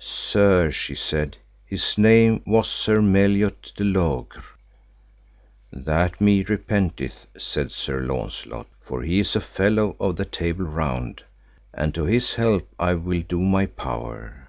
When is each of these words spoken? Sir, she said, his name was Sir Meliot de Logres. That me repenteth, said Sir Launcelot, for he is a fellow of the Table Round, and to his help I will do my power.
Sir, 0.00 0.72
she 0.72 0.96
said, 0.96 1.36
his 1.64 1.96
name 1.96 2.42
was 2.44 2.68
Sir 2.68 3.00
Meliot 3.00 3.72
de 3.76 3.84
Logres. 3.84 4.42
That 5.72 6.20
me 6.20 6.42
repenteth, 6.42 7.28
said 7.38 7.70
Sir 7.70 8.00
Launcelot, 8.02 8.66
for 8.80 9.02
he 9.02 9.20
is 9.20 9.36
a 9.36 9.40
fellow 9.40 9.94
of 10.00 10.16
the 10.16 10.24
Table 10.24 10.64
Round, 10.64 11.22
and 11.72 11.94
to 11.94 12.02
his 12.06 12.34
help 12.34 12.68
I 12.80 12.94
will 12.94 13.22
do 13.22 13.38
my 13.42 13.66
power. 13.66 14.48